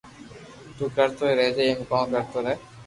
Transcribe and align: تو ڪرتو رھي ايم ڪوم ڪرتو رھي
تو 0.77 0.83
ڪرتو 0.95 1.23
رھي 1.37 1.47
ايم 1.67 1.77
ڪوم 1.89 2.03
ڪرتو 2.13 2.37
رھي 2.45 2.53